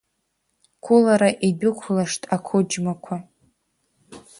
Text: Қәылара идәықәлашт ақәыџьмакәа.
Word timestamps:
Қәылара 0.85 1.29
идәықәлашт 1.49 2.21
ақәыџьмакәа. 2.35 3.15